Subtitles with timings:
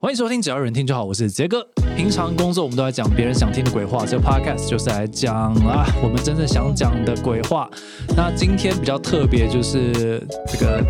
[0.00, 1.04] 欢迎收听，只要有人听就好。
[1.04, 1.60] 我是杰哥。
[1.96, 7.68] 平常工作我们都在讲别人想听的鬼话，这个 podcast 就是来讲啊我们真正想讲的鬼话。
[8.16, 10.80] 那今天比较特别，就是这个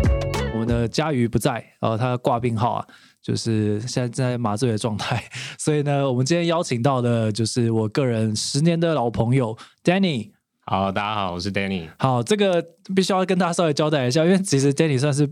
[0.53, 2.85] 我们的佳瑜不在，然呃，他挂病号啊，
[3.19, 5.23] 就是现在正在麻醉的状态。
[5.57, 10.29] 所以呢，我们今天邀请到的就是我个人十年的老朋友 Danny。
[10.67, 11.89] 好，大家好，我是 Danny。
[11.97, 12.63] 好，这个
[12.95, 15.27] 必须要跟大家稍微交代一下，因为其实 Danny 算是。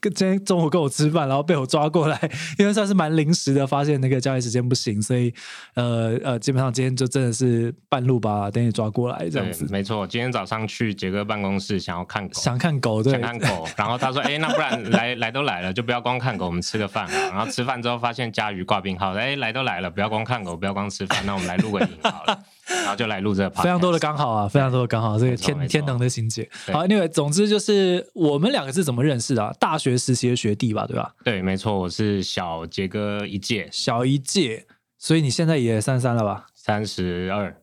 [0.00, 2.18] 跟今天中午跟我吃饭，然后被我抓过来，
[2.58, 5.32] 因为算是蛮临时的，发现那个交易时间不行，所以
[5.74, 9.66] 呃呃，基本上今天就真的是半路把 Danny 抓过来这样子。
[9.70, 13.66] 没错，今天早上去杰哥办公室，想要看狗，想看狗，对，想看狗。
[13.76, 22.38] 然后他说：“哎，那不然来来都来了，就不要光看狗，我们吃个饭。”然后吃饭之后发现家瑜挂病号，哎，来都来了，不要光看狗，不要光吃饭，那我们来录个影好了。
[22.70, 26.48] 然后就来录这个，非常多的刚好啊，非常多的刚好，这个天天能的情节。
[26.72, 29.54] 好，因为总之就是我们两个是怎么认识的？
[29.58, 31.14] 大学时期的学弟吧，对吧？
[31.24, 34.66] 对，没错，我是小杰哥一届，小一届，
[34.98, 36.46] 所以你现在也三十三了吧？
[36.54, 37.56] 三十二。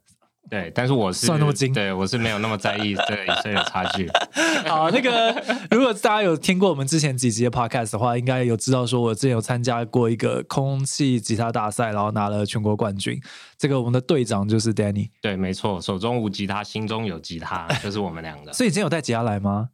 [0.50, 4.10] 对，但是我是算那么精，对我是没有那么在意这一岁的差距。
[4.68, 5.36] 好，那个
[5.70, 13.20] 如果大家有听过我们之前几集的 podcast 的话，应该有知道说，我之前有参加过一个空气吉他大赛，然后拿了全国冠军。
[13.58, 15.10] 这个我们的队长就是 Danny。
[15.22, 18.52] 对，没错，手中无吉他，心中有吉他，就是我们两个。
[18.56, 19.70] 所以今天有带吉他来吗？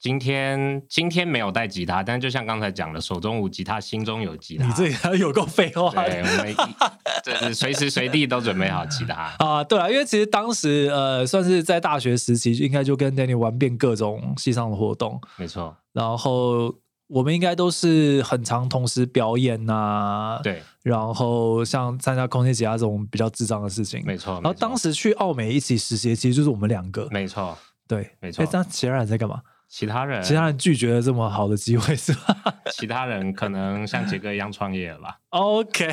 [0.00, 4.64] 今天今天没有带吉他，但是就像刚才讲的，手中无吉他，心中有吉他。
[4.64, 5.90] 你这里还有够废话。
[6.04, 6.54] 对，我们
[7.24, 9.64] 就是随时随地都准备好吉他 啊。
[9.64, 15.20] 对啊，因为其实当时呃，算是在大学时期，应该就跟 Danny 玩遍各种系上的活动。
[15.36, 15.76] 没错。
[15.92, 16.72] 然后
[17.08, 20.40] 我们应该都是很常同时表演呐、啊。
[20.44, 20.62] 对。
[20.84, 24.00] 然后像参加空气吉他这种比较智障的事情。
[24.06, 24.34] 没错。
[24.34, 27.08] 然后当时去澳美一起实习，其实就是我们两个。
[27.10, 27.58] 没错。
[27.88, 28.44] 对，没错。
[28.44, 29.42] 哎，这样其他人在干嘛？
[29.68, 32.34] 其他人，其他人拒绝了这么好的机会是吧？
[32.72, 35.86] 其他人可能像杰哥一样创业了吧？OK，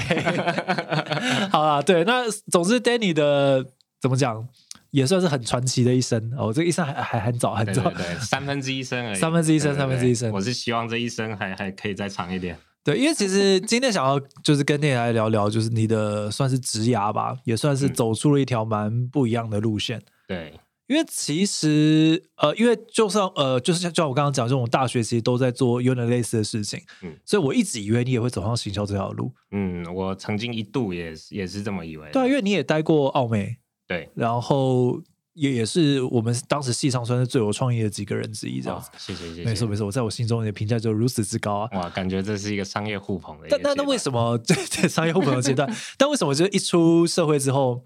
[1.51, 3.65] 好啦，对，那总之 Danny 的
[3.99, 4.47] 怎么讲，
[4.91, 6.53] 也算是很传奇的一生哦。
[6.53, 10.31] 这个一生还还很早很早，对，对，对，三分之一生而已，三分之一生，三分之一生。
[10.31, 12.57] 我是希望这一生还还可以再长一点。
[12.83, 19.97] 对，因为其实今天想要就是跟 Danny 来聊聊，就是你的算是职涯吧，也算是走出了一条蛮不一样的路线。
[19.97, 20.53] 嗯、对。
[20.87, 33.57] 因为其实，呃，因为就算呃，就是像就像我刚刚讲，这种大学其实都在做有点类似的事情，嗯，所以我一直以为你也会走上行销这条路，嗯，我曾经一度也也是这么以为，对啊，因为你也待过澳美，
[33.87, 35.01] 对，然后
[35.33, 47.83] 也也是我们当时系上算是最有创意的几个人之一，这样子，谢谢谢谢，没错没错，我在我心中你的评价就如此之高啊，哇，感觉这是一个商业互捧的，但那那为什么 在在商业互捧的阶段，但为什么就一出社会之后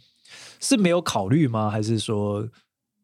[0.60, 1.70] 是没有考虑吗？
[1.70, 2.46] 还是说？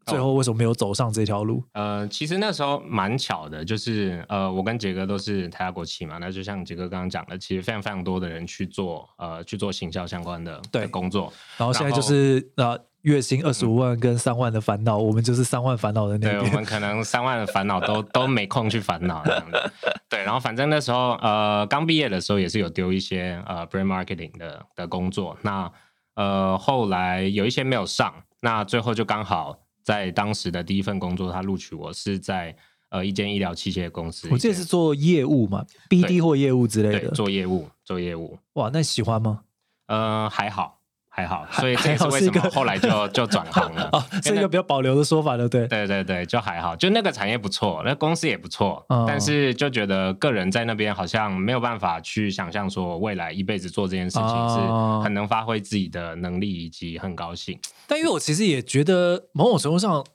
[0.06, 1.64] 最后为什么没有走上这条路？
[1.74, 10.84] 呃，其实那时候蛮巧的，就是呃，我跟杰哥都是台大国企嘛，那就像杰哥刚刚讲的，其实非常非常多的人去做呃去做行销相关的对。
[10.84, 19.72] 的工作，然后现在就是呃月薪二十五万跟三万的烦恼，嗯，我们就是三万烦恼的那边，对，我们可能三万的烦恼都 都没空去烦恼这样的，
[20.08, 25.72] 对，然后反正那时候呃刚毕业的时候也是有丢一些呃 brand marketing 的的工作，那
[26.16, 29.58] 呃后来有一些没有上，那最后就刚好。
[29.86, 32.56] 在当时的第一份工作，他录取我是在
[32.90, 38.36] 呃一间医疗器械公司，我记得是做业务嘛，BD 或业务之类的，做业务，做业务。
[38.54, 39.44] 哇，那喜欢吗？
[39.86, 40.75] 呃，还好。
[41.16, 43.88] 还好，所以这也是为什么后来就就转行了。
[43.96, 45.66] 哦，是一个比较保留的说法的，对。
[45.70, 54.60] 对对对，就还好，就那个产业不错，那公司也不错，嗯，但是就觉得个人在那边好像没有办法去想象说未来一辈子做这件事情是
[55.02, 57.58] 很能发挥自己的能力以及很高兴。
[57.88, 60.06] 但因为我其实也觉得某种程度上，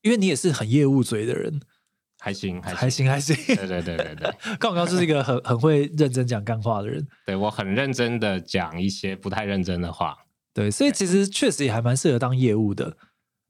[0.00, 1.60] 因为你也是很业务嘴的人，
[2.18, 3.56] 还行还行还行还行。
[3.56, 10.16] 对对对对对， 刚刚是一个很很会认真讲干话的人，对我很认真的讲一些不太认真的话。
[10.56, 12.96] 对，所以其实确实也还蛮适合当业务的，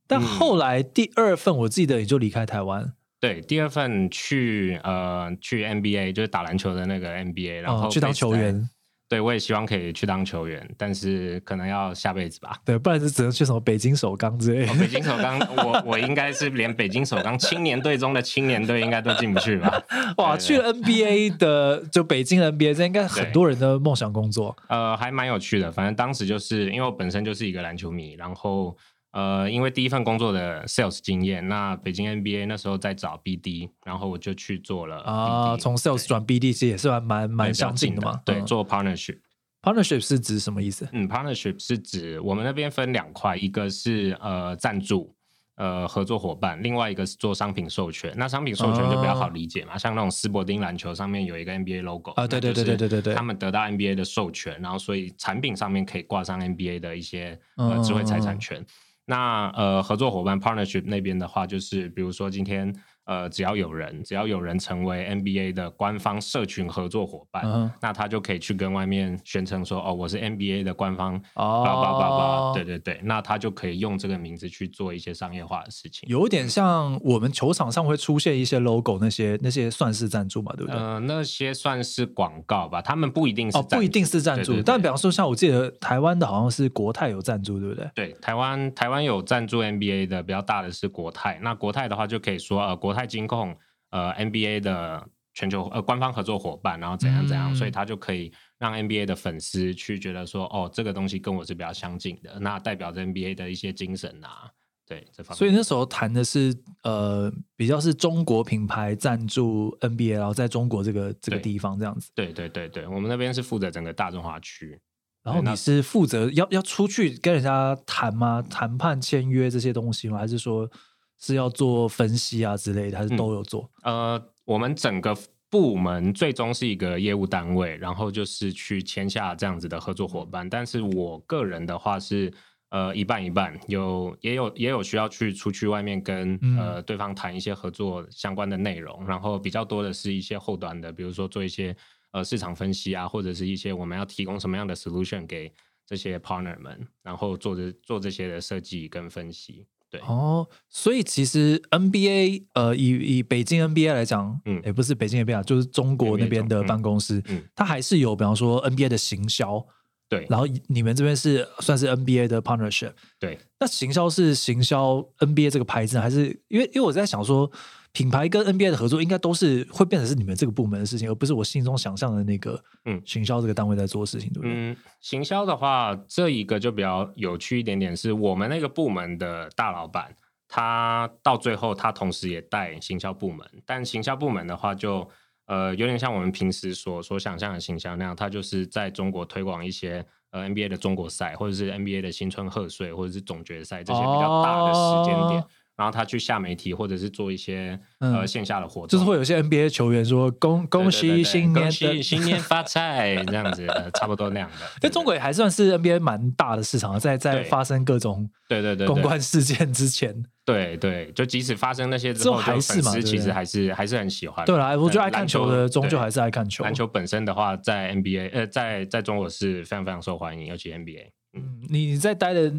[0.08, 2.82] 但后来第二份我记得也就离开台湾。
[2.82, 8.68] 嗯、对，第二份去呃去 NBA 就是打篮球的那个 NBA，然后、哦、去当球员。
[9.08, 12.58] 对，我也希望可以去当球员，但是可能要下辈子吧。
[12.64, 14.72] 对，不然就只能去什么北京首钢之类的。
[14.72, 19.82] 哦、北京首钢，我我应该是连北京首钢青年队中的青年队应该都进不去吧？
[20.18, 24.56] 哇，去了 NBA 的就北京 NBA，这应该很多人的梦想工作。
[24.68, 28.76] 呃，还蛮有趣的，反正当时就是因为我本身就是一个篮球迷，然后。
[29.16, 35.56] 呃，因为第一份工作的 sales 经验，那北京 NBA 那时候在找 BD，然后我就去做了啊。
[35.56, 38.20] 从 sales 转 BD 其实也是蛮蛮蛮相近的嘛。
[38.26, 39.18] 对，做 partnership。
[39.62, 40.86] partnership 是指什么意思？
[40.92, 45.14] 嗯，partnership 是指我们那边分两块，一个是呃赞助，
[45.56, 48.12] 呃合作伙伴，另外一个是做商品授权。
[48.18, 58.60] 那商品授权就比较好理解嘛，哦、像那种斯伯丁篮球上面有一个 NBA logo 啊，对对对对对对对，他们得到 NBA 的授权，然后所以产品上面可以挂上 NBA 的一些呃智慧财产权。
[58.60, 58.64] 哦、
[59.06, 62.74] 那呃合作伙伴 partnership 那边的话，就是比如说今天。
[63.06, 76.08] 呃，只要有人，只要有人成为 NBA 的官方社群合作伙伴，嗯、那他就可以去跟外面宣称说：“哦，我是 NBA 的官方。”哦，叭叭叭叭，对对对，那他就可以用这个名字去做一些商业化的事情。
[76.08, 80.80] 有点像我们球场上会出现一些 logo，那些那些算是赞助嘛，对不对？
[80.80, 84.52] 呃，那些算是广告吧，他们不一定是哦，不一定是赞助。
[84.52, 87.88] 对对对，但比方说，像我记得台湾的好像是国泰有赞助，对不对？
[87.94, 93.56] 对，台湾台湾有赞助 NBA 的比较大的是国泰，那国泰的话就可以说呃，国泰金控。
[93.90, 104.50] 呃，NBA 的全球呃官方合作伙伴，然后怎样怎样，嗯、所以他就可以让 NBA 的粉丝去觉得说，哦，这个东西跟我是比较相近的，那代表着 NBA 的一些精神啊，
[104.86, 105.38] 对这方面。
[105.38, 106.52] 所以那时候谈的是
[106.82, 112.10] 呃，比较是中国品牌赞助 NBA，然后在中国这个这个地方这样子。
[112.12, 114.78] 对对对对，我们那边是负责整个大中华区，
[115.22, 118.42] 然后你是负责要要出去跟人家谈吗？
[118.50, 120.18] 谈判签约这些东西吗？
[120.18, 120.68] 还是说？
[121.18, 123.70] 是要做分析啊之类的，还是都有做？
[123.82, 125.16] 嗯、呃，我们整个
[125.48, 130.48] 部门最终是一个业务单位，然后就是去签下这样子的合作伙伴。
[130.48, 132.32] 但是我个人的话是
[132.70, 141.74] 呃一半一半，有也有也有需要去出去外面跟、嗯、呃对方谈一些合作相关的内容，然后比较多的是一些后端的，比如说做一些
[142.10, 145.50] 呃市场分析啊，或者是一些我们要提供什么样的 solution 给
[145.86, 149.64] 这些 partner 们，然后做这做这些的设计跟分析。
[149.90, 150.00] 对。
[150.02, 159.64] 哦，所以其实 NBA 呃，以以北京 NBA 来讲，嗯，也不是北京 NBA，就是中国那边的办公室，嗯，嗯，它还是有，比方说 NBA 的行销，
[160.08, 167.50] 对，然后你们这边是算是 NBA 的 partnership，对，那行销是行销 NBA 这个牌子，还是因为因为我在想说。
[167.96, 174.52] 品牌跟 NBA 的合作应该都是会变成是你们这个部门的事情，而不是我心中想象的那个嗯行销这个单位在做事情，对不对？
[174.54, 180.14] 嗯，行销的话，这一个就比较有趣一点点，是我们那个部门的大老板，
[180.46, 185.08] 他到最后他同时也带行销部门，但行销部门的话就
[185.46, 195.40] 呃有点像我们平时所所想象的行销那样，他就是在中国推广一些呃 NBA 的中国赛，或者是 NBA 的新春贺岁，或者是总决赛这些比较大的时间点。
[195.40, 204.56] 哦然后他去下媒体，或者是做一些、嗯、呃线下的活动，就是会有些 NBA 球员说恭恭喜新年，恭喜新年发财这样子，差不多那样的。
[204.80, 214.46] 在中国也还算是 NBA 蛮大的市场，在在发生各种对对对公关事件之前， 对对，就即使发生那些之后，还是嘛，其实还是还是很喜欢。
[214.46, 216.64] 对啦，我觉得爱看球的终究还是爱看球。
[216.64, 221.08] 篮球本身的话，在 NBA 呃，在在中国是非常非常受欢迎，尤其 NBA。
[221.34, 222.52] 嗯，你在待了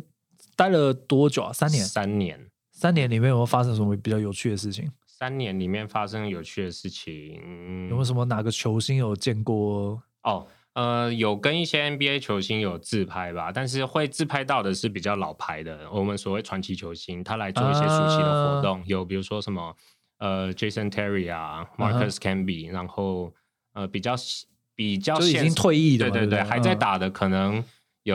[0.55, 1.51] 待了多久啊？
[1.51, 1.83] 三年？
[1.83, 2.39] 三年。
[2.79, 4.87] 三年里面有没有发生什么比较有趣的事情？
[5.07, 7.33] 三年里面发生有趣的事情，
[7.89, 9.99] 有没有什么哪个球星有见过？
[10.21, 19.75] 哦，呃，有跟一些 NBA 球星有自拍吧，但是会自拍到的是比较老牌的，我们所谓传奇球星，他来做一些暑期的活动，啊、有比如说什么
[20.19, 23.33] 呃 Jason Terry 啊，Marcus Camby，、啊、然后
[23.73, 24.13] 呃比较
[24.75, 27.63] 比较已经退役的，对对对，对还在打的可能。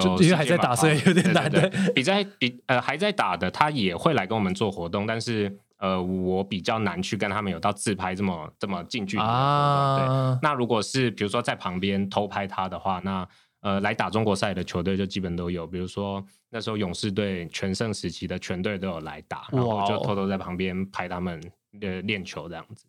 [0.00, 1.68] 有因为还在打，所以有点难的。
[1.94, 9.22] 比在比呃还在打的，他也会来跟我们做活动，但是呃我比较难去跟他们有到自拍这么这么近距离。
[9.22, 13.28] 啊、对，那如果是比如说在旁边偷拍他的话，那
[13.60, 21.38] 呃来打中国赛的球队就基本都有，比如说那时候勇士队全盛时期的全队都有来打，然后就偷偷在旁边拍他们
[21.78, 22.86] 的练球这样子。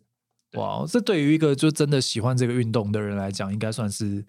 [0.54, 4.24] 哇，这对于一个就真的喜欢这个运动的人来讲，应该算是。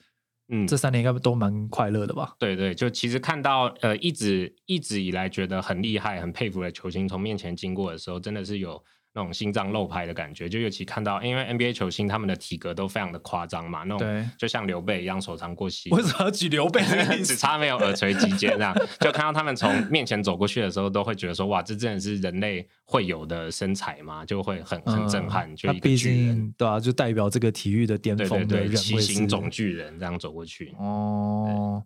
[0.49, 2.35] 嗯，这三年应该都蛮快乐的吧？
[2.39, 8.83] 对对，就其实看到呃，一直一直以来觉得很厉害、很佩服的球星从面前经过的时候，真的是有。
[9.15, 15.89] 那种心脏漏拍的感觉，就尤其看到，因为 NBA 球星他们的体格都非常的夸张嘛，那种就像刘备一样手长过膝。
[15.91, 16.81] 为什么要举刘备？
[17.23, 25.49] 只差没有耳垂肌腱这样，就看到他们从面前走过去的时候，都会觉得说，哇，这真的是人类会有的身材嘛，就会很很震撼。
[25.49, 30.75] 嗯、就一个巨人，对啊，就代表这个体育的巅峰的人，奇形种巨人这样走过去。
[30.77, 31.81] 哦，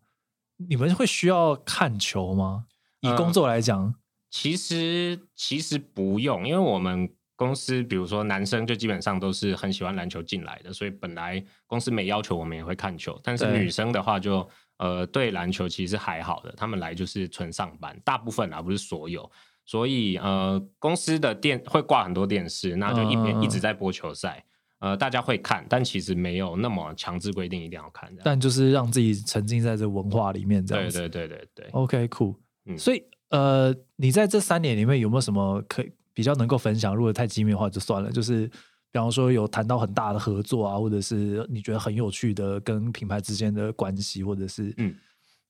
[0.68, 2.66] 你们会需要看球吗？
[3.02, 3.96] 以工作来讲、嗯，
[4.32, 7.08] 其实其实不用，因为我们。
[7.40, 13.18] 公司比如说男生就基本上都是很喜欢篮球进来的，所以本来公司没要求我们也会看球。
[13.24, 14.46] 但是女生的话就
[14.78, 19.32] 呃对篮球其实还好的，他们来就是纯上班，大部分啊不是所有。
[19.66, 24.44] 所以呃公司的电会挂很多电视，那就一边一直在播球赛，
[24.80, 28.14] 呃大家会看，但其实没有那么强制规定一定要看。
[28.22, 31.00] 但就是让自己沉浸在这文化里面这样子。
[31.00, 31.70] 对对对对对。
[31.72, 32.36] OK cool。
[32.66, 36.94] 嗯，所以呃，你在这三年里面有没有什么可以比较能够分享？
[36.94, 38.12] 如果太机密的话就算了。
[38.12, 38.46] 就是
[38.92, 44.94] 比方说有谈到很大的合作啊，或者是你觉得很有趣的跟品牌之间的关系，或者是嗯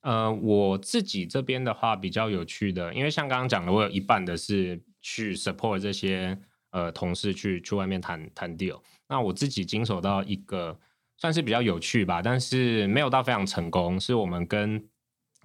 [0.01, 6.38] 呃，我自己这边的话比较有趣的，因为像刚刚讲的，我有一半的是去 support 这些
[6.69, 8.79] 呃同事去去外面谈谈 deal。
[9.07, 10.79] 那我自己经手到一个
[11.17, 14.88] 算是比较有趣吧，但是没有到非常成功，是我们跟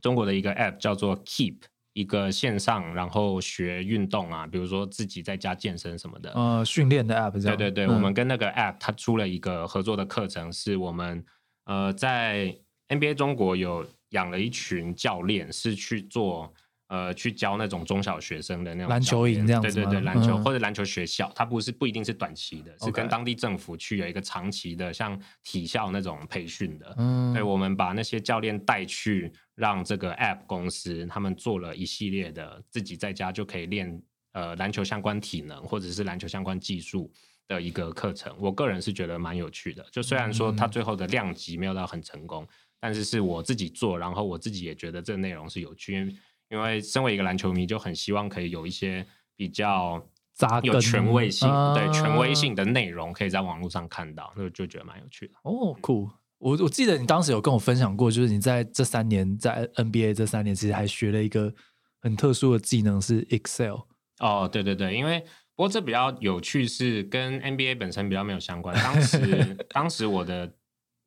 [0.02, 1.60] 中国的一个 app 叫做 Keep。
[1.94, 7.40] 一个线上，然后学运动啊，比如说自己在家健身什么的，呃，训练的 app。
[7.42, 11.24] 对对对，嗯、我们跟那个 app 它出了一个合作的课程，是我们
[11.64, 12.54] 呃在
[12.88, 16.52] NBA 中国有养了一群教练，是去做。
[16.88, 26.94] 呃，去教那种中小学生的那种篮球营这样子，对对对，篮球、嗯、或者篮球学校，它不是不一定是短期的，是跟当地政府去有一个长期的，像体校那种培训的。
[26.98, 37.10] 嗯，对，我们把那些教练带去，让这个 App 公司他们做了一系列的自己在家就可以练呃篮球相关体能或者是篮球相关技术
[37.48, 38.36] 的一个课程。
[38.38, 42.48] 我个人是觉得蛮有趣的，就虽然说它最后的量级没有到很成功，嗯、
[42.78, 45.94] 但是是我自己做，然后我自己也觉得这个内容是有趣。
[45.94, 46.14] 因为
[46.82, 49.06] 身为一个篮球迷，就很希望可以有一些
[49.36, 50.02] 比较
[50.62, 55.34] 有权威性、啊、对权威性的内容，可以在网络上看到，就就觉得蛮有趣的。
[55.42, 56.10] 哦，酷！
[56.38, 61.54] 我我记得你当时有跟我分享过，就是你在这三年在 NBA 这三年，其实还学了一个
[62.00, 63.80] 很特殊的技能是 Excel。
[64.20, 65.20] 哦，对对对，因为
[65.54, 68.76] 不过这比较有趣，是跟 NBA 本身比较没有相关。
[68.76, 70.52] 当时 当时我的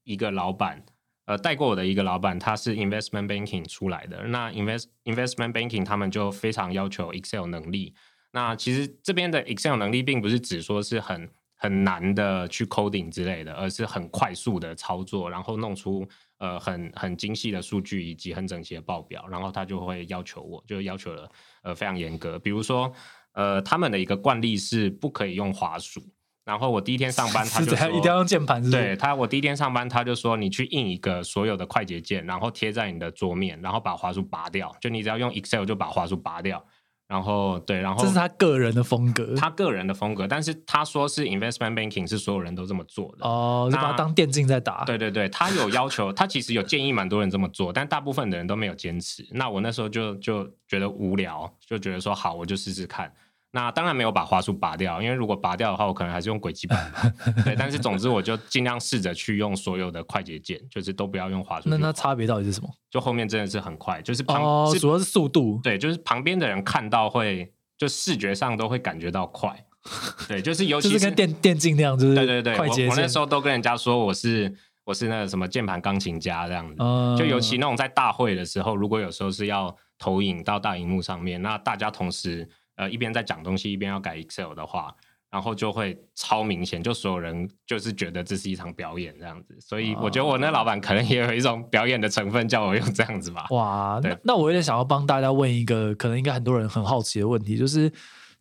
[0.03, 0.83] 一个老板。
[1.27, 4.24] 呃，带过我的一个老板，他是 investment banking 出来的。
[4.27, 7.93] 那 invest investment banking 他们就非常要求 Excel 能力。
[8.31, 16.07] 那其实这边的 Excel 能力，并不是指说是很很难的去 coding 之类的，而是很快速的操作，然后弄出
[16.38, 19.27] 呃很很精细的数据以及很整齐的报表。
[19.27, 21.29] 然后他就会要求我，就要求了
[21.63, 22.39] 呃非常严格。
[22.39, 22.89] 比如说，
[23.34, 26.01] 呃，他们的一个惯例是不可以用滑鼠。
[26.47, 28.63] 然后我第一天上班，他 就说一定要用键盘。
[28.71, 34.73] 对他，我第一天上班，他就说你去印一个所有的快捷键，然后贴在你的桌面，然后把滑鼠拔掉。
[34.79, 36.63] 就你只要用 Excel 就把滑鼠拔掉。
[37.05, 40.27] 然后对，然后这是他个人的风格，他个人的风格。
[40.27, 44.83] 但是他说是 Investment Banking 是所有人都这么做的哦，就把它当电竞在打。
[44.83, 49.25] 对对对，他有要求，他其实有建议蛮多人这么做，但大部分的人都没有坚持。
[49.31, 53.09] 那我那时候就就觉得无聊，就觉得说好，我就试试看。
[53.51, 56.91] 那当然没有把滑鼠拔掉，因为如果拔掉的话，我可能还是用轨迹板。
[57.45, 61.69] 对，但是总之我就尽量试着去用所有的快捷键，就是都不要用滑鼠。
[61.69, 62.69] 那那差别到底是什么？
[62.91, 65.59] 就后面真的是很快，就是旁哦，主要是速度。
[65.63, 69.65] 对，就是旁边的人看到会，就视觉上都会感觉到快。
[70.27, 72.87] 对，就是尤其是，是跟电电竞那样，就是对对对，快捷键。
[72.87, 76.75] 我我那时候都跟人家说我是我是那个什么键盘钢琴家这样子。
[76.79, 77.15] 嗯。
[77.15, 82.47] 就尤其那种在大会的时候，如果有时候是要投影到大荧幕上面，那大家同时。
[82.77, 84.96] 呃，一边在讲东西，一边要改 Excel 的话，
[85.29, 89.57] 然后就会超明显，就所有人就是觉得这是一场表演这样子。
[89.60, 93.46] 所以我觉得我那老板可能也有一种表演的成分，叫我用这样子吧。
[93.50, 97.91] 哇，那那我有点想要帮大家问一个，可能应该很多人很好奇的问题，就是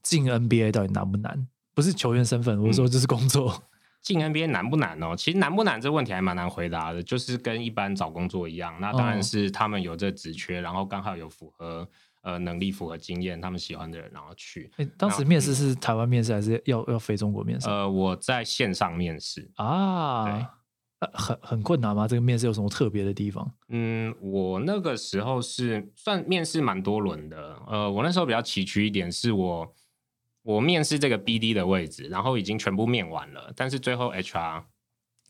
[0.02, 1.49] 进 NBA 到底难不难？
[1.75, 3.62] 不是球员身份，我说这是工作。
[4.02, 5.16] 进 NBA 难不难哦？
[5.16, 8.73] 其实难不难这问题还蛮难回答的，就是跟一般找工作一样。
[8.81, 11.88] 那当然是他们有这职缺，然后刚好有符合。
[12.26, 14.68] 呃，能力符合经验，他们喜欢的人，然后去。
[14.78, 17.68] 欸、当时面试是台湾面试，还是要要飞中国面试？
[17.68, 20.25] 呃，我在线上面试啊，
[20.99, 22.09] 呃、很很困难吗？
[22.09, 23.49] 这个面试有什么特别的地方？
[23.68, 27.62] 嗯，我那个时候是算面试蛮多轮的。
[27.68, 29.73] 呃，我那时候比较崎岖一点，是我
[30.42, 34.64] 我面试这个 BD 的位置，然后已经全部面完了，但是最后 HR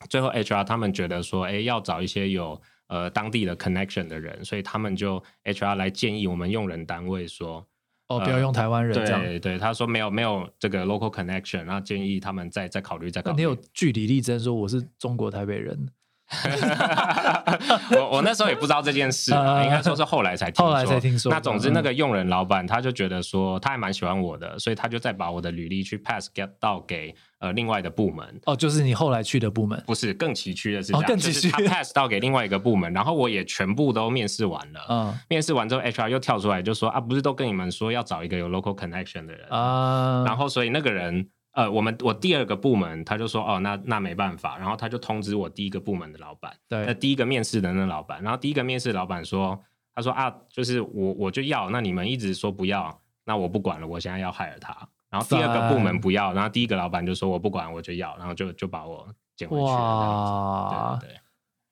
[0.09, 2.59] 最后 HR 他们觉得说，哎、欸，要找一些有。
[2.89, 7.67] 呃，当地的 connection 的人，所以他们就 HR 来建议我们用人单位说，
[8.09, 8.95] 哦，不要用台湾人。
[8.95, 13.37] 对、呃、对，他说没有没有这个 local connection，然后建议他们再再考虑再考虑。
[13.37, 15.89] 你有据理力争说我是中国台北人？
[17.97, 20.67] 我我那时候也不知道这件事，呃、应该说是后来才听说。
[20.67, 21.31] 后来才听说。
[21.31, 28.41] 那总之那个用人老板他就觉得说他还蛮喜欢我的，所以他就再把我的履历去 pass get 到给呃另外的部门。
[28.45, 29.81] 哦，就是你后来去的部门？
[29.87, 31.35] 不是，更崎岖的是这样，哦、更崎岖。
[31.35, 34.81] 就是他 pass 到给另外一个部门，然后我也全部都面试完了。
[34.89, 35.15] 嗯。
[35.29, 40.25] 面试完之后，HR 又跳出来就说啊，不是都跟你们说要找一个有 local connection 的人啊？
[40.27, 41.29] 然后所以那个人。
[41.57, 49.59] 呃，我们我第二个部门他就说，哦，那那没办法，然后他就通知我第一个部门的老板，对，那第一个面试的那老板，然后第一个面试老板说，
[49.95, 54.77] 他说啊，就是我我就要，那你们一直说不要，那我不管了，我现在要 hire 他，
[55.09, 61.21] 然后第二个部门不要，然后第一个老板就说我不管，我就要，然后就就把我捡回去了，哇，对对对，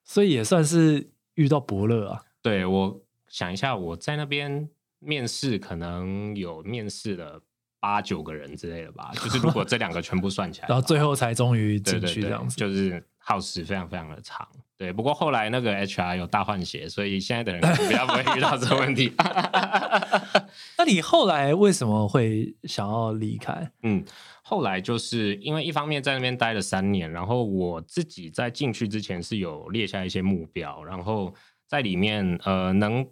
[0.02, 4.70] 所以也算是遇到伯乐啊，对，我想一下，我在那边。
[5.06, 7.38] 面试可能有面试了
[7.84, 14.48] 八九个人之类的吧， 就是如果这两个全部算起来，然后最后才终于进去这样子，就是耗时非常非常的长。
[14.78, 19.12] 对，不过后来那个 HR 有大换血，所以现在的人比较不会遇到这个问题。
[20.78, 23.70] 那你后来为什么会想要离开？
[23.82, 24.02] 嗯，
[24.42, 31.34] 后来就是因为一方面在那边待了三年，然后我自己在进去之前是有列下一些目标，然后
[31.66, 33.06] 在里面呃能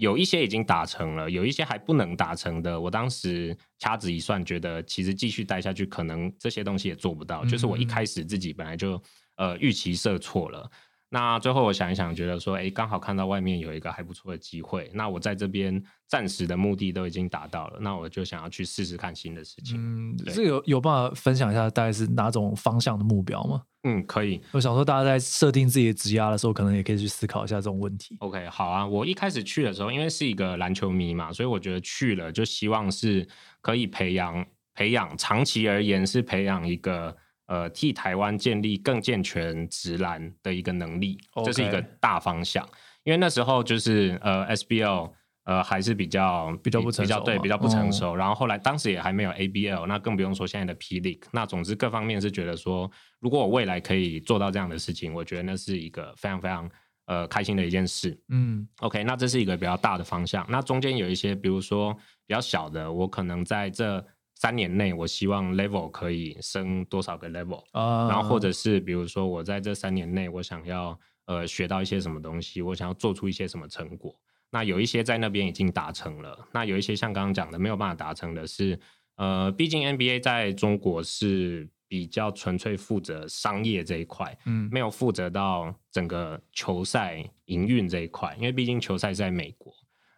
[0.00, 2.80] 有一些已经达成了，有一些还不能达成的。
[2.80, 7.44] 我当时掐指一算，觉得其实继续待下去，可能这些东西也做不到。
[7.44, 9.00] 嗯、就是我一开始自己本来就
[9.36, 10.70] 呃预期设错了。
[11.12, 19.76] 那最后我想一想，觉得说，哎，刚好看到外面有一个还不错的机会，那我在这边暂时的目的都已经达到了，那我就想要去试试看新的事情。
[19.76, 23.62] 嗯，这个有有办法分享一下大概是哪种方向的目标吗？
[23.82, 24.40] 嗯，可以。
[24.52, 28.16] 我想说，大家在设定自己的职涯的时候，可能也可以去思考一下这种问题。
[28.20, 28.86] OK，好啊。
[28.86, 33.26] 我一开始去的时候，因为是一个篮球迷嘛，所以我觉得去了就希望是
[33.60, 37.16] 可以培养培养，长期而言是培养一个。
[37.50, 42.64] 呃，替台湾建立更健全职篮的一个能力.这是一个大方向。
[43.02, 45.10] 因为那时候就是呃，SBL
[45.42, 48.12] 呃还是比较比较不成熟，比较对比较不成熟。
[48.12, 51.24] 哦、然后后来当时也还没有 ABL，那更不用说现在的 P League。
[51.32, 52.88] 那总之各方面是觉得说，
[53.18, 56.70] 如果我未来可以做到这样的事情，我觉得那是一个非常非常
[57.06, 58.16] 呃开心的一件事。
[58.28, 60.46] 嗯，OK，那这是一个比较大的方向。
[60.48, 61.92] 那中间有一些，比如说
[62.28, 64.06] 比较小的，我可能在这。
[64.40, 74.18] 三年内，我希望 level 可以升多少个 level，、uh, 然后或者是比如说我在这三年内，我想要呃学到一些什么东西，我想要做出一些什么成果。
[74.50, 78.80] 那有一些在那边已经达成了，那有一些像刚刚讲的没有办法达成的是，
[79.16, 89.70] 呃，毕竟 NBA 在中国是比较纯粹负责商业这一块，嗯，没有负责到整个球赛营运这一块，因为毕竟球赛在美国。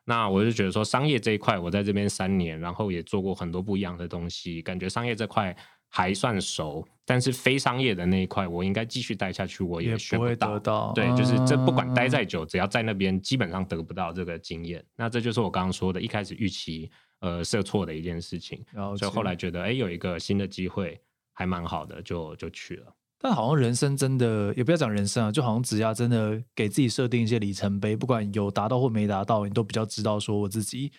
[0.04, 5.56] 那我就觉得说，商业这一块，我在这边三年，然后也做过很多不一样的东西，感觉商业这块
[5.88, 10.48] 还算熟，但是非商业的那一块，我应该继续待下去，我也学不到。
[10.48, 10.92] 不会得到。
[10.92, 14.84] 对，就是这不管待再久，只要在那边，基本上得不到这个经验。
[14.96, 18.64] 那这就是我刚刚说的，一开始预期呃设错的一件事情，
[18.98, 21.00] 所以后来觉得，哎，有一个新的机会
[21.32, 22.92] 还蛮好的，就就去了。
[23.22, 30.90] 但好像人生真的，也不要讲人生啊，就好像职涯真的给自己设定一些里程碑，不管有达到或没达到，你都比较知道说我自己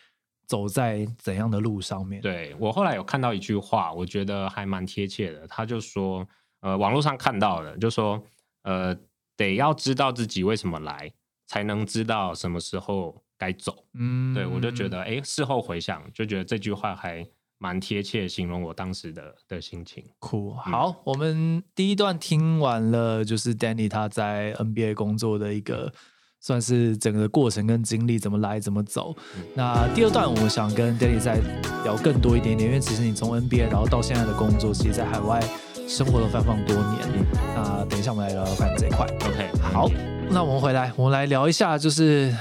[0.47, 2.21] 走在怎样的路上面。
[2.21, 5.45] 对，我后来有看到一句话，我觉得还蛮贴切的。
[5.47, 6.25] 他就说，
[6.61, 8.23] 呃，网络上看到的，就说，
[8.63, 8.97] 呃，
[9.35, 11.11] 得要知道自己为什么来，
[11.47, 13.85] 才能知道什么时候该走。
[13.95, 17.27] 嗯，对，我就觉得，哎，事后回想，就觉得这句话还。
[17.63, 20.03] 蛮贴切，形容我当时的的心情。
[20.19, 25.93] 酷，好，嗯、我们第一段听完了，就是 Danny 他在 NBA 工作的一个，
[26.41, 29.15] 算是整个过程跟经历，怎么来怎么走。
[29.37, 31.39] 嗯、那第二段，我想跟 Danny 再
[31.85, 35.41] 聊更多一点点，因为其实你从 NBA 然后到现在的工作，其实在海外
[35.87, 36.99] 生活了非常多年。
[37.15, 39.05] 嗯、那等一下我们来聊聊看这一块。
[39.05, 39.89] OK，好，
[40.29, 42.35] 那我们回来，我们来聊一下，就是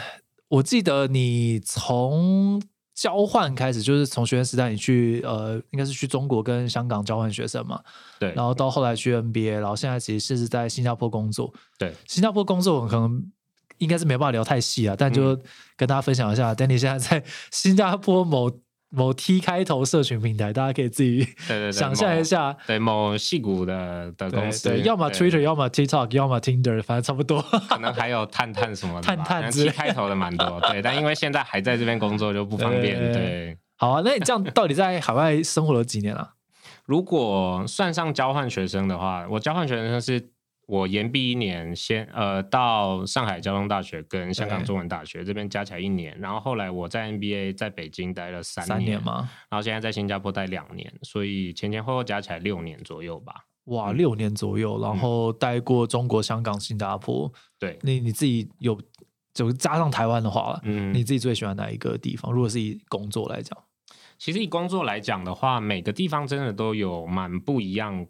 [0.49, 2.61] 我记得你从。
[3.03, 7.81] 交换开始就是从学生时代，你去呃，应该是去中国跟香港交换学生嘛，
[8.21, 8.33] 对。
[8.35, 11.93] 然后到后来去 NBA，然后现在其实是在新加坡工作，对。
[12.07, 13.21] 新加坡工作可能
[13.79, 15.37] 应该是没办法聊太细啊，但就
[15.77, 18.49] 跟大家分享一下，嗯，Danny 现在在新加坡某。
[18.95, 21.27] 某 T 开头社群平台，大家可以自己
[21.73, 33.59] 想象一下，对某矽谷的的公司，对，对，要么 Twitter，要么 TikTok，要么 Tinder，反正差不多，可能还有探探什么的，探探 T 开头的蛮多， 对，但因为现在还在这边工作就不方便，对，对。
[33.77, 36.35] 好啊，那你这样到底在海外生活了几年了？
[36.85, 40.29] 如果算上交换学生的话，我交换学生是。
[40.73, 49.29] 我延毕一年，先呃到上海交通大学跟香港中文大学这边加起来一年，然后后来我在 NBA 在北京待了三年，三年吗？
[49.51, 53.45] 然后现在在新加坡待两年，所以前前后后加起来六年左右吧。
[53.65, 57.31] 哇，六年左右，然后待过中国、香港、新加坡。
[57.59, 58.81] 对，你你自己有
[59.35, 62.33] 就加上台湾的话，嗯，你自己最喜欢哪一个地方？
[62.33, 63.59] 如果是以工作来讲，
[64.17, 68.07] 其实以工作来讲的话，每个地方真的都有蛮不一样。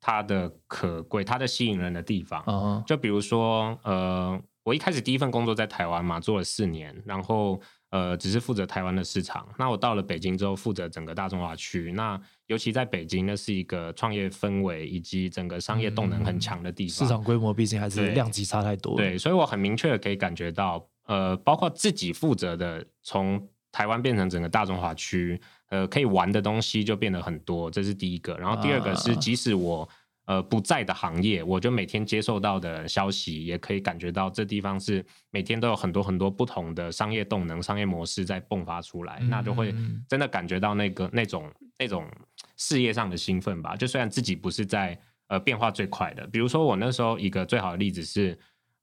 [0.00, 2.84] 它的可贵，它的吸引人的地方，uh huh.
[2.84, 9.48] 就比如说，呃，我一开始第一份工作在台湾嘛，做了四年，然后呃，只是负责台湾的市场。
[9.58, 11.90] 那我到了北京之后，负责整个大中华区。
[11.92, 16.94] 那尤其在北京，那是一个创业氛围以及整个商业动能很强的地方。
[16.94, 19.10] 嗯、市场规模毕竟还是量级差太多对。
[19.12, 25.40] 对，所以我很明确的可以感觉到，呃，包括自己负责的，从台湾变成整个大中华区。
[25.68, 28.36] 呃，可以玩的东西就变得很多，这是第一个。
[28.36, 29.88] 然后第二个是，即使我
[30.26, 39.74] 呃不在的行业，我就每天接受到的消息，也可以感觉到这地方是每天都有很多很多不同的商业动能、商业模式在迸发出来，嗯、那就会
[40.08, 42.06] 真的感觉到那个那种那种
[42.56, 43.76] 事业上的兴奋吧。
[43.76, 48.38] 就虽然自己不是在呃变化最快的，比如说我那时候一个最好的例子是。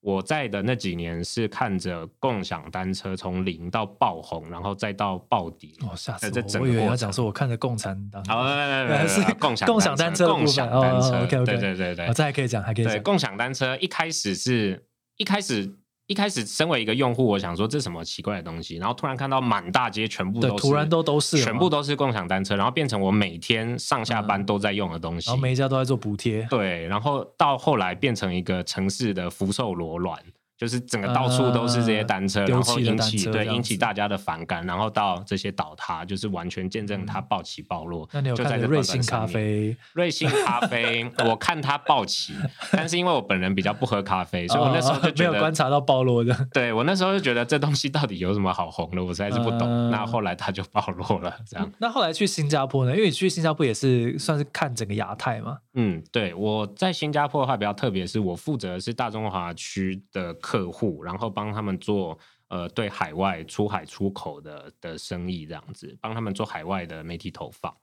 [0.05, 5.71] 我在的那几年是看着共享单车从零到爆红，然后再到暴跌。
[5.81, 6.61] 哦，吓死我！
[6.61, 8.23] 我以为要讲说我看着共产党。
[8.25, 8.47] 好，
[9.09, 11.23] 是共享共享单车，共享单车。
[11.23, 13.01] OK OK，对对对这还可以讲，还可以讲。
[13.01, 14.85] 共享单车一开始是
[15.17, 15.75] 一开始。
[16.07, 30.19] 一开始身为一个用户，我想说这是什么奇怪的东西，然后突然看到满大街全部都是，突然都都是，全部都是共享单车，然后变成我每天上下班都在用的东西，嗯、然后每一家都在做补贴，对，然后到后来变成一个城市的福寿螺卵。
[30.57, 38.07] 就是整个到处都是这些单车，呃、然后引起对引起大家的反感，然后到这些倒塌，就是完全见证它暴起暴落。
[38.13, 39.75] 那你有看瑞幸咖啡？
[39.93, 42.33] 瑞幸咖啡，我看它暴起，
[42.71, 46.47] 但是因为我本人比较不喝咖啡，所以我那时候就觉得、哦、没有观察到暴落的。
[46.53, 49.61] 对，我那时候就觉得这东西到底有什么好红的，我实在是不懂。
[49.67, 51.69] 呃、那后来它就暴落了，这样。
[51.79, 52.95] 那后来去新加坡呢？
[52.95, 55.57] 因为你去新加坡也是算是看整个亚太嘛。
[55.77, 67.75] 嗯，对，我在新加坡的话比较特别，是我负责的是大中华区的客户，然后帮他们做呃对海外出海出口的的生意这样子，帮他们做海外的媒体投放，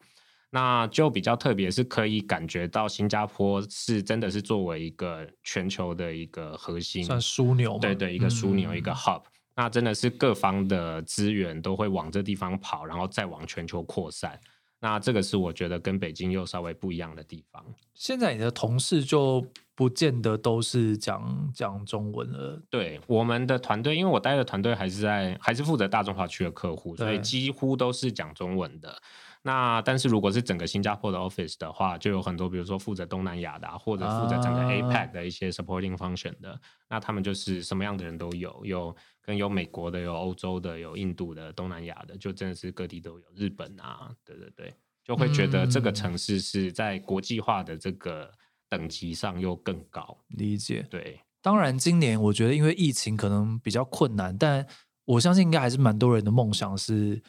[0.48, 9.22] 那就比较特别，是可以感觉到新加坡是真的是作为一个全球的一个核心，算枢纽，对对，一个枢纽，嗯、一个 hub，
[9.54, 14.40] 那真的是各方的资源都会往这地方跑，然后再往全球扩散。
[14.82, 17.64] 那这个是我觉得跟北京又稍微不一样的地方。
[17.94, 22.60] 现在你的同事就不见得都是讲讲中文了。
[22.68, 29.00] 对，我们的团队，因为我待的团队还是在还是负责大中华区的客户，所以几乎都是讲中文的。
[29.44, 44.72] 那但是如果是整个新加坡的 office 的话，就有很多，比如说负责东南亚的，或者负责整个 APEC 的一些 supporting function 的，啊、那他们就是什么样的人都有，有跟有美国的，有欧洲的，有印度的，东南亚的，就真的是各地都有，日本啊，对对对，
[45.04, 48.30] 就会觉得这个城市是在国际化的这个
[48.68, 50.16] 等级上又更高。
[50.28, 51.18] 理解，对。
[51.40, 54.64] 当然，今年我觉得因为疫情可能比较困难，但
[55.04, 57.20] 我相信应该还是蛮多人的梦想是。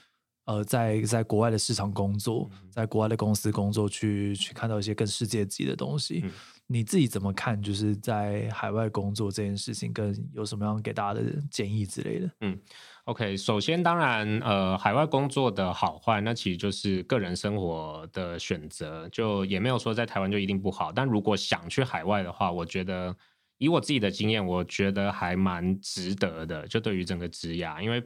[0.45, 6.21] 呃，在在国外的市场工作，在国外的公司工作，去去看到一些更世界级的东西。
[6.25, 6.31] 嗯、
[6.67, 7.61] 你自己怎么看？
[7.61, 12.29] 就是在海外工作这件事情，跟有什么样给大家的建议之类的？
[12.41, 12.59] 嗯
[13.05, 20.91] ，OK，首先当然，呃，海外工作的好坏，那其实就是个人生活的选择，就也没有说在台湾就一定不好。
[20.91, 23.15] 但如果想去海外的话，我觉得
[23.59, 26.67] 以我自己的经验，我觉得还蛮值得的。
[26.67, 28.03] 就对于整个职涯，因为。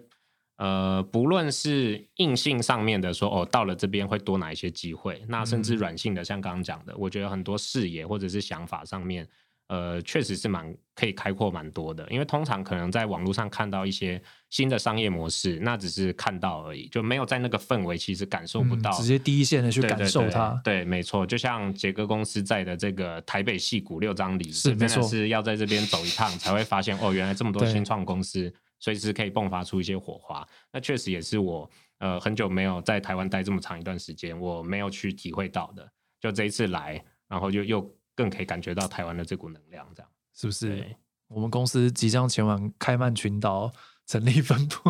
[0.57, 9.27] 呃，不论是硬性上面的说，哦，到了这边会多哪一些机会，那甚至软性的，像刚刚讲的，我觉得很多视野或者是想法上面，
[9.67, 12.07] 呃，确实是蛮可以开阔蛮多的。
[12.09, 20.59] 因为通常可能在网络上看到一些新的商业模式，那只是看到而已，就没有在那个氛围，其实感受不到，直接第一线的去感受它。
[20.63, 28.51] 对，没错，就像杰哥公司在的这个台北戏谷六张里，是真的是要在这边走一趟才会发现，哦，原来这么多新创公司。
[28.79, 35.87] 随时可以迸发出一些火花，那确实也是我呃很久没有在台湾待这么长一段时间，我没有去体会到的。
[36.19, 40.83] 就这一次来，然后就又更可以感觉到台湾的这股能量，这样是不是？
[41.27, 43.71] 我们公司即将前往开曼群岛
[44.05, 44.89] 成立分部，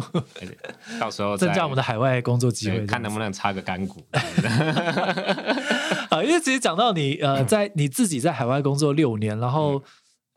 [1.02, 4.06] 到时候增加我们的海外工作机会，看能不能插个干股。
[6.12, 9.84] 啊， 因为其实讲到你呃，在你自己在海外工作六年，然后、嗯、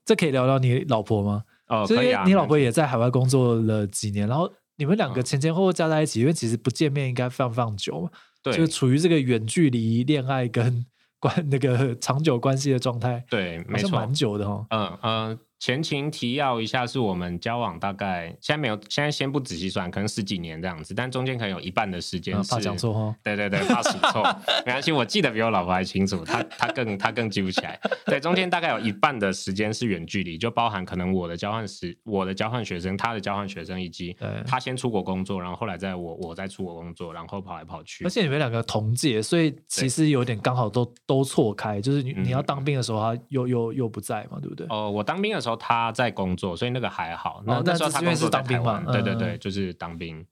[0.07, 1.45] 这可以聊聊你老婆吗？
[1.71, 8.11] 哦，所以你老婆也在海外工作了几年，然后你们两个前前后后加在一起，因为其实不见面应该非常非常久嘛，
[8.43, 10.85] 对，就处于这个远距离恋爱跟
[11.19, 15.39] 关那个长久关系的状态，对，没错，蛮久的哈，嗯嗯。
[15.61, 24.23] 前情提要一下，是我们交往大概现在没有，现在先不仔细算，可能十几年这样子，但中间可能有一半的时间是，怕讲错哈，对对对，怕数错，
[24.65, 27.79] 没关系，我记得比我老婆还清楚，她她更她更记不起来。
[28.07, 38.03] 对，中间大概有一半的时间是远距离，就包含可能我的交换时，我的交换学生，他的交换学生，以及他先出国工作，然后后来在我我在出国工作，然后跑来跑去。
[38.05, 44.67] 而且你们两个同届，所以其实有点刚好都都错开，就是你你要当兵的时候，他又又又不在嘛，对不对？
[44.69, 46.31] 哦、呃，我当兵的时候他在工。
[46.31, 47.43] 作，所以那个还好。
[47.45, 50.25] 那那时候他工作在台湾，对对对，就是当兵。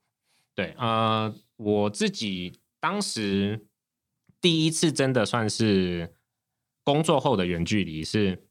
[0.54, 3.66] 对，呃，我自己当时
[4.40, 6.14] 第一次真的算是
[6.82, 8.42] 工作后的远距离是，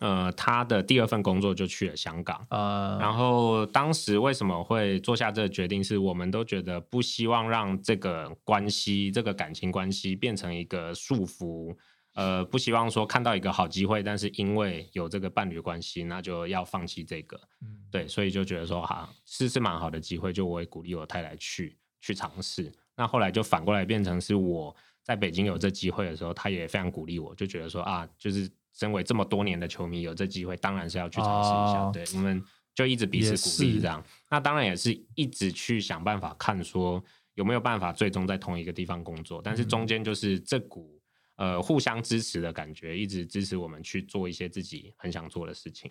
[0.00, 2.44] 呃，他的第二份工作就去了香港。
[2.50, 5.84] 呃，然后当时为什么会做下这个决定？
[5.84, 11.76] 是我们都觉得不希望让这个关系、这个感情关系变成一个束缚。
[12.14, 17.40] 呃，不希望说看到一个好机会，但是因为有这个伴侣关系，那就要放弃这个。
[17.62, 22.70] 嗯，对，所以就觉得说哈，是是蛮好的机会，就我也鼓励我太太去去尝试。
[22.96, 31.80] 那后来就反过来变成是我在北京有这机会的时候，他也非常鼓励我，就觉得说啊，就是身为这么多年的球迷，有这机会当然是要去尝试一下。
[31.80, 32.42] 哦、对，我们
[32.74, 34.04] 就一直彼此鼓励这样。
[34.28, 37.02] 那当然也是一直去想办法看说
[37.34, 40.99] 有没有办法最终在同一个地方工作，但是中间就是这股。
[41.40, 45.90] 呃，互相支持的感觉，一直支持我们去做一些自己很想做的事情。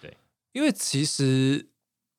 [0.00, 0.16] 对，
[0.52, 1.68] 因为其实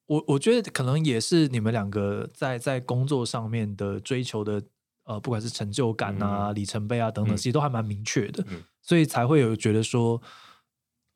[0.05, 4.61] 我我觉得可能也是你们两个在在工作上面的追求的，
[5.05, 10.21] 呃，不管是成就感啊、嗯、里程碑啊等等，其实都还蛮明确的，嗯、所以才会有觉得说，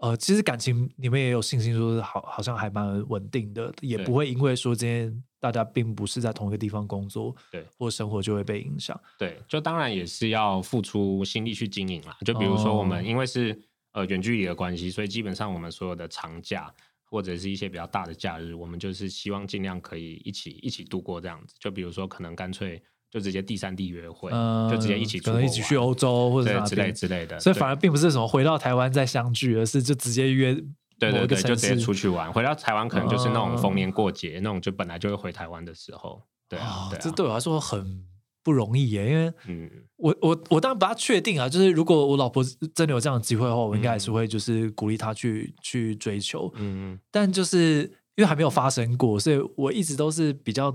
[0.04, 5.24] 呃，其实感情你们也有信心，说好好像还蛮稳定的，也不会因为说今天。
[5.44, 8.98] 大家并不是在同一个地方工作，对，或生活就会被影响。
[9.20, 12.16] 对，就当然也是要付出心力去经营啦。
[12.26, 13.52] 就比如说我们因为是、
[13.92, 21.54] 哦、呃远距离的关系，所以基本上我们所有的长假或者是一些比较大的假日，我们就是希望尽量可以一起一起度过这样子。
[21.60, 22.82] 就比如说可能干脆
[23.14, 27.40] 就直接第三地约会，嗯、就直接一起可能一起去欧洲或者之类之类的。
[27.40, 30.56] 所以反而并不是什么回到台湾再相聚，而是就直接约。
[30.98, 36.20] 对对对，就直接出去玩，回到台湾可能就是那种逢年过节、嗯、那种，就本来就会回台湾的时候。
[36.50, 38.04] 对啊，对啊，这对我来说很
[38.42, 46.52] 不容易耶，因为嗯，我我我当然不大确定啊，就是如果我老婆真的有这样的机会的话，我应该还是会就是鼓励她去去追求。
[46.56, 47.82] 嗯，但就是
[48.16, 50.72] 因为还没有发生过，所以我一直都是比较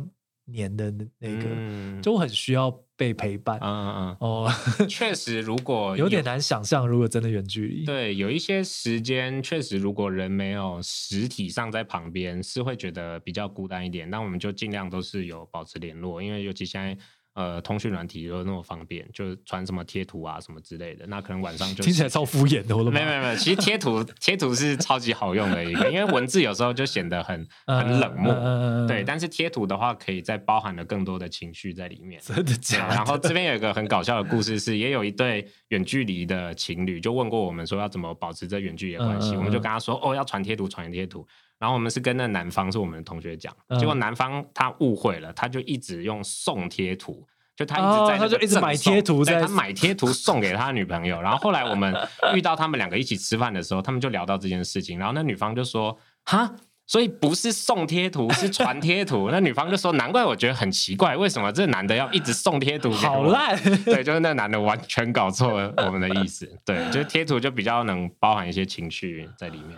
[0.48, 2.76] 黏的那个，嗯、就我很需要。
[2.98, 4.52] 被陪伴，嗯嗯嗯，哦，
[4.90, 14.10] 确实，如果有，有点难想象，如果真的远距离，对，有一些时间，确实，如果人没有实体上在旁边，是会觉得比较孤单一点。
[14.10, 16.98] 那我们就尽量都是有保持联络，因为尤其现在。
[17.38, 22.76] 呃，通讯软体又那么方便，就是传什么贴图啊什么之类的，那可能晚上就 听起来超敷衍的。
[22.76, 29.04] 我都没有没有没有，其实贴图 贴图是超级好用的一个，因为文字有时候就显得很很冷漠，嗯、对。
[29.04, 32.20] 但是贴图的话，可以再包含了更多的情绪在里面。
[32.24, 32.94] 真的假的？
[32.96, 41.24] 然后这边有一个很搞笑的故事是，也有一对远距离的情侣就问过我们说要怎么保持这远距离的关系，嗯、我们就跟他说哦，要传贴图，传贴图。
[41.58, 51.20] 然后我们是跟那男方是我们的同学讲，结果男方他误会了，他就一直用送贴图，就他一直在、哦，他就一直买贴图在，他买贴图送给他女朋友。
[51.20, 51.92] 然后后来我们
[52.32, 54.98] 遇到他们两个一起吃饭的时候，他们就聊到这件事情。
[54.98, 56.54] 然后那女方就说：“哈，
[56.86, 66.48] 所以不是送贴图，是传贴图。”那女方就说：“难怪我觉得很奇怪，为什么这男的要一直送贴图给我？”好烂，对，就是那男的完全搞错了我们的意思。
[66.64, 69.76] 对，就是贴图就比较能包含一些情绪在里面。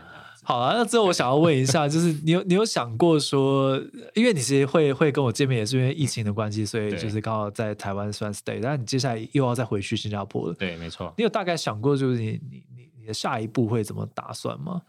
[0.51, 3.81] 好啊，那最后我想要问一下， 就是你有你有想过说，
[4.15, 10.55] 因为你其实会会跟我见面，也是因为疫情的关系，所以就是刚好在台湾算 stay，但你接下来又要再回去新加坡了。
[10.55, 11.15] 对，没错。
[11.17, 14.83] 你有大概想过，就是你你你你的下一步会怎么打算吗？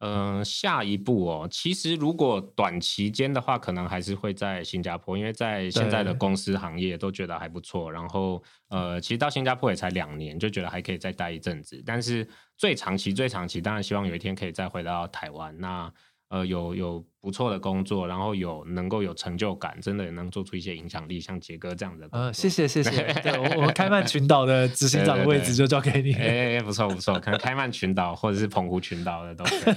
[0.00, 7.90] 嗯、呃，下一步哦，其实如果短期间的话，可能还是会在新加坡，因为在现在的公司行业都觉得还不错。
[7.90, 11.82] 然后呃，其实到新加坡也才两年，就觉得还可以再待一阵子。
[11.84, 15.56] 但是最长期、最长期，当然希望有一天可以再回到台湾。
[15.58, 15.92] 那
[16.28, 22.08] 呃，有有不错的工作，然后有能够有成就感，真的也能做出一些影响力，像杰哥这样的。
[22.12, 22.90] 呃，谢谢 谢谢。
[23.22, 26.12] 对，我们开曼群岛的执行长的位置就交给你。
[26.14, 29.74] 哎，不错不错，可能开曼群岛或者是澎湖群岛的都可以。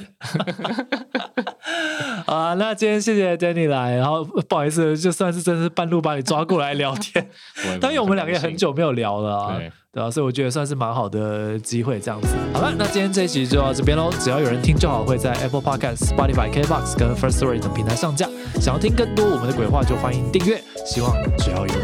[2.32, 7.30] 好啊，那今天谢谢 Danny 来，然后不好意思，就算是真是半路把你抓过来聊天，
[7.82, 9.58] 但因为我们两个也很久没有聊了啊。
[9.58, 9.70] 对。
[9.94, 12.30] 对啊，所以我觉得算是蛮好的机会，这样子。
[12.54, 14.10] 好了，那今天这一集就到这边喽。
[14.22, 18.26] 只要有人听就好，会在 Apple Podcast、Spotify、KBox 跟 Firstory 等平台上架。
[18.62, 20.63] 想要听更多我们的鬼话，就欢迎订阅。
[20.86, 21.81] 希望只要有人。